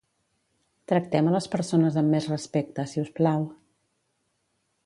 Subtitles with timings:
[0.91, 3.49] Tractem a les persones amb més respecte, siusplau.